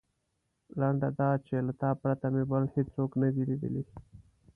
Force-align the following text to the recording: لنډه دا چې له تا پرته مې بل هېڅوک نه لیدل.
لنډه 0.79 1.09
دا 1.19 1.29
چې 1.45 1.55
له 1.67 1.73
تا 1.81 1.89
پرته 2.01 2.27
مې 2.33 2.43
بل 2.51 2.63
هېڅوک 2.75 3.11
نه 3.21 3.27
لیدل. 3.35 3.75